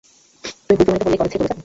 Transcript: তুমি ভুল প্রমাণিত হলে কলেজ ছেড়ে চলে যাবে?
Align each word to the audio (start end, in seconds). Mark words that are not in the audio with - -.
তুমি 0.59 0.75
ভুল 0.77 0.85
প্রমাণিত 0.87 1.03
হলে 1.05 1.17
কলেজ 1.17 1.31
ছেড়ে 1.31 1.39
চলে 1.39 1.49
যাবে? 1.49 1.59